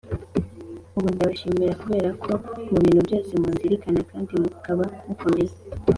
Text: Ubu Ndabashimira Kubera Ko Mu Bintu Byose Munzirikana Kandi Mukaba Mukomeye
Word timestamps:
Ubu 0.97 1.07
Ndabashimira 1.15 1.79
Kubera 1.81 2.09
Ko 2.23 2.31
Mu 2.69 2.77
Bintu 2.83 3.01
Byose 3.07 3.31
Munzirikana 3.41 3.99
Kandi 4.11 4.31
Mukaba 4.43 4.83
Mukomeye 5.07 5.53